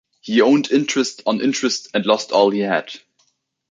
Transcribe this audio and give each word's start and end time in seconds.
He 0.21 0.41
owed 0.41 0.71
interest 0.71 1.21
on 1.27 1.41
interest 1.41 1.89
and 1.93 2.07
lost 2.07 2.31
all 2.31 2.49
he 2.49 2.61
had. 2.61 2.89